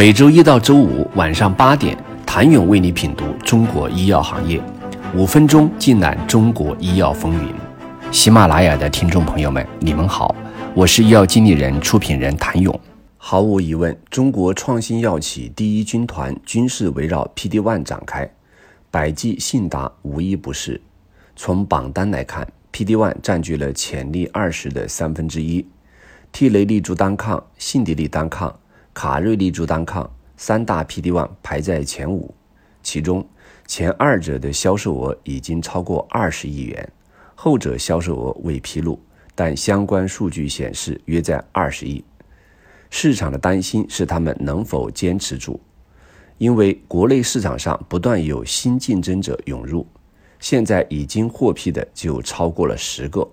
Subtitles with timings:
[0.00, 4.58] 每周一到周五晚上八点，谭勇为你品读中国医药行业，
[5.14, 7.54] 五分钟尽览中国医药风云。
[8.10, 10.34] 喜马拉雅的听众朋友们，你们好，
[10.74, 12.80] 我是医药经理人、出品人谭勇。
[13.18, 18.26] 毫无疑问，中国创新药企第一军团均是围绕 PD-1 展开，
[18.90, 20.80] 百济、信达无一不是。
[21.36, 25.66] 从榜单来看，PD-1 占据了潜力二十的三分之一。
[26.32, 28.58] 替雷利珠单抗、信迪利单抗、
[28.92, 32.34] 卡瑞利珠单抗三大 PD-1 排在前五，
[32.82, 33.26] 其中
[33.66, 36.92] 前二者的销售额已经超过二十亿元，
[37.34, 38.98] 后者销售额未披露，
[39.34, 42.04] 但相关数据显示约在二十亿。
[42.90, 45.60] 市场的担心是他们能否坚持住，
[46.38, 49.86] 因为国内市场上不断有新竞争者涌入，
[50.40, 53.30] 现在已经获批的就超过了十个。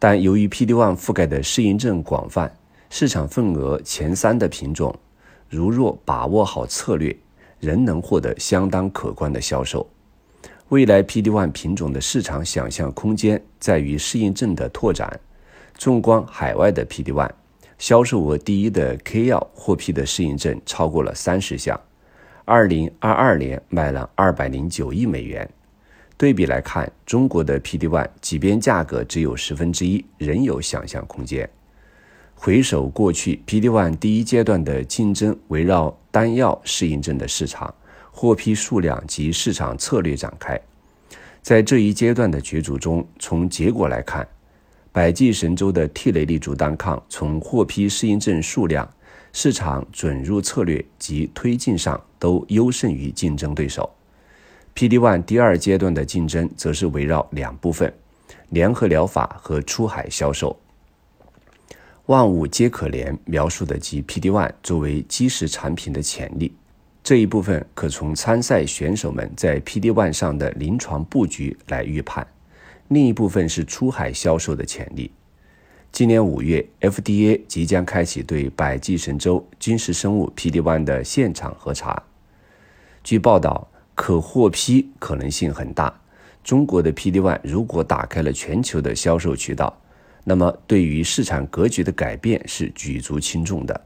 [0.00, 2.52] 但由于 PD-1 覆盖的适应症广泛，
[2.96, 4.94] 市场份额前三的品种，
[5.48, 7.12] 如若把握好策略，
[7.58, 9.84] 仍能获得相当可观的销售。
[10.68, 15.18] 未来 PD-1 品种的市场想象空间在于适应症的拓展。
[15.76, 17.28] 纵观海外的 PD-1，
[17.78, 21.78] 销售额第一的 K 药获批的适应症超过了三十项
[22.46, 25.50] ，2022年卖了209亿美元。
[26.16, 31.50] 对比来看，中国的 PD-1 即便价格只有十分之一，仍有想象空间。
[32.34, 37.72] 回首过去，PD-1 第一阶段的竞争围绕单药适应症的市场、
[38.10, 40.60] 获批数量及市场策略展开。
[41.40, 44.26] 在这一阶段的角逐中，从结果来看，
[44.92, 48.86] 百济神州的替雷利珠单抗从获批适应症数量、
[49.32, 53.88] 市场准入策略及推进上都优胜于竞争对手。
[54.74, 57.92] PD-1 第二阶段的竞争则是围绕两部分：
[58.50, 60.54] 联合疗法和出海销售。
[62.06, 66.54] 万物皆可联描述的即 PD One 作为基石产品的潜力。
[67.02, 72.24] 这一部分可从参赛选手们在 PD One 上的临床布局来预判；
[72.88, 75.10] 另一部分是出海销售的潜力。
[75.92, 82.02] 今年五月，FDA 即将开启对百济神州军事生物 PD One 的现场核查。
[83.02, 83.68] 据报道。
[83.94, 86.00] 可获批可能性很大。
[86.42, 89.74] 中国的 PD One 如果打开了全球的销售渠道，
[90.24, 93.80] 那么对于市场格局的改变是举足轻重的。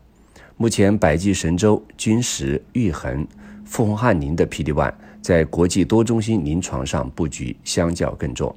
[0.56, 3.26] 目前，百济神州、君实、玉衡、
[3.64, 8.54] 富宏汉宁的 PD-1 在国际多中心临床上布局相较更重。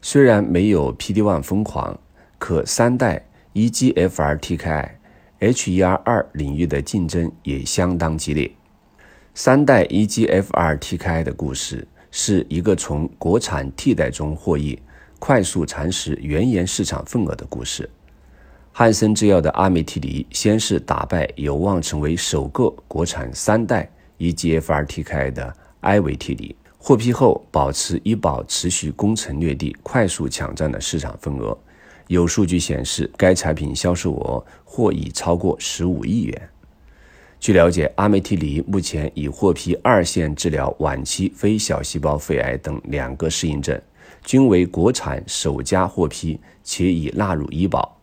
[0.00, 1.96] 虽然没有 PD-1 疯狂，
[2.38, 3.24] 可三代
[3.54, 4.90] EGFR TKI、
[5.38, 8.50] HER2 领域的竞争也相当激烈。
[9.34, 14.76] 三代 EGFR TKI 的故事是一个从国产替代中获益、
[15.24, 17.88] 快速蚕食原研市场份额的故事。
[18.72, 23.88] 汉森制药的阿美替尼先是打败有望成为首个国产三代
[24.18, 31.56] EGFR TKI 的埃维替尼，获批后保持医保持续攻城略地，快速抢占了市场份额。
[32.08, 36.48] 有数据显示，该产品销售额或已超过十五亿元。
[37.38, 43.80] 据了解，阿美替尼目前已获批二线治疗晚期非小细胞肺癌等两个适应症，
[44.24, 47.96] 均为国产首家获批，且已纳入医保，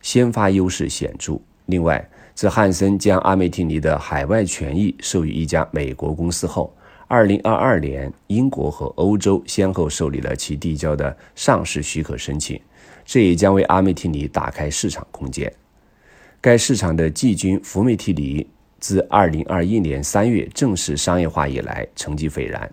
[0.00, 1.38] 先发优势显著。
[1.66, 6.74] 另外，自汉森将阿美替尼的海外权益授予一家美国公司后，
[7.06, 12.60] 二零二二年，英国和欧洲先后受理了其递交的上市许可申请，
[13.04, 15.52] 这也将为阿美替尼打开市场空间。
[16.40, 18.46] 该市场的季军福美替尼。
[18.80, 22.72] 自2021年3月正式商业化以来，成绩斐然。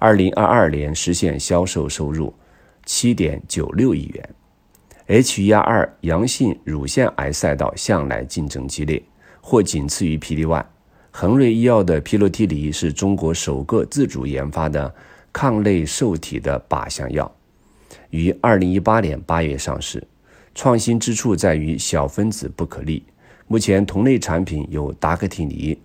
[0.00, 2.34] 2022年实现销售收入
[2.86, 4.34] 7.96亿元。
[5.08, 9.02] HER2 阳性乳腺癌赛道向来竞争激烈，
[9.40, 10.64] 或仅次于 PD-1。
[11.10, 14.94] 恒瑞医药的皮洛替尼是中国首个自主研发的
[15.32, 17.34] 抗类受体的靶向药，
[18.10, 20.06] 于2018年8月上市。
[20.54, 23.02] 创新之处在于小分子不可逆。
[23.46, 25.78] 目前同类产品有达克替尼、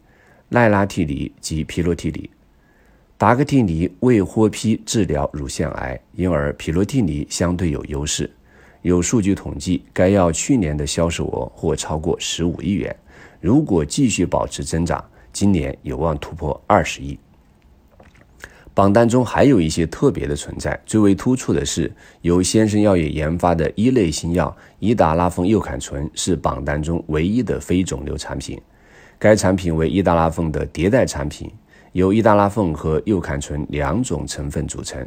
[0.50, 2.30] 奈拉替尼及皮洛替尼。
[3.22, 8.28] 达克替尼未获批治疗乳腺癌，因而匹罗替尼相对有优势。
[8.82, 12.96] 有数据统计，该药去年的销售额或超过十五亿元，
[13.40, 17.16] 如果继续保持增长，今年有望突破二十亿。
[18.74, 28.60] 榜单中还有一些特别的存在，最为突出的是由先生药业研发的一类新药伊达拉凤右坎醇是榜单中唯一的非肿瘤产品。
[29.20, 31.48] 该产品为伊达拉凤的迭代产品，
[31.94, 35.06] 由伊达拉凤和右坎醇两种成分组成，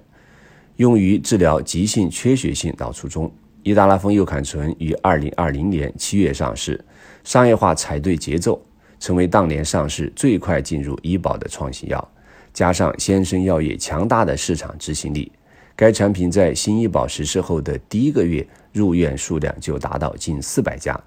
[0.77, 3.33] 用于治疗急性缺血性脑卒中。
[3.63, 6.85] 伊达拉凤右坎醇于二零二零年七月上市，
[7.25, 8.61] 商业化踩对节奏。
[9.01, 12.13] 成为当年上市最快进入医保的创新药。
[12.55, 15.31] 加上先生药业强大的市场执行力，
[15.77, 20.99] 该产品在新医保实施后的第一个月入院数量就达到近四百家。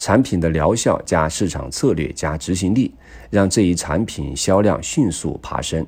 [0.00, 2.92] 产品的疗效加市场策略加执行力，
[3.28, 5.86] 让这一产品销量迅速爬升。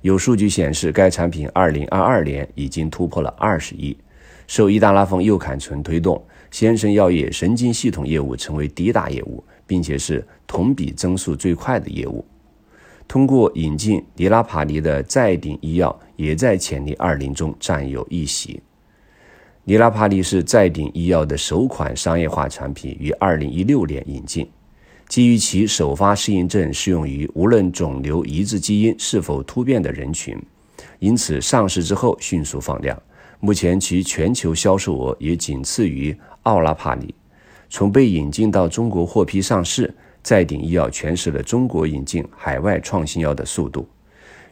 [0.00, 3.96] 有数据显示，该产品2022年已经突破了20亿。
[4.48, 6.20] 受伊达拉峰、右坎醇推动，
[6.50, 12.26] 先生药业神经系统业务成为第一大业务，并且是同比增速最快的业务。
[13.06, 18.60] 通过引进尼拉帕尼的再鼎医药，也在潜力二零中占有一席。
[19.64, 24.50] 尼拉帕利是再鼎医药的首款商业化产品，于二零一六年引进。
[25.08, 30.36] 基于其首发适应症适用于无论肿瘤移植基因是否突变的人群，
[30.98, 33.00] 因此上市之后迅速放量。
[33.38, 37.14] 目前其全球销售额也仅次于奥拉帕利。
[37.70, 39.94] 从被引进到中国获批上市，
[40.24, 43.88] 再鼎医药诠释了中国引进海外创新药的速度，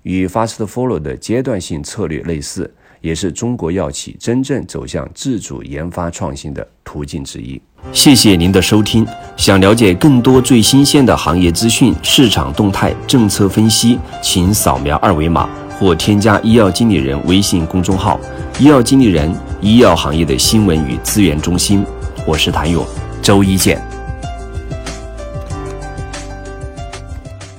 [0.05, 2.73] 与 Fast Follow 的阶段性策略类似。
[3.01, 7.61] 也是中国药企真正走向自主研发创新的途径之一。
[7.93, 9.07] 谢谢您的收听。
[9.37, 15.49] 想了解更多最新鲜的行业资讯、市场动态、政策分析，请扫描二维码
[15.79, 18.21] 或添加医药经理人微信公众号
[18.61, 21.85] “医药经理人”——医药行业的新闻与资源中心。
[22.27, 22.87] 我是谭勇，
[23.23, 23.90] 周一见。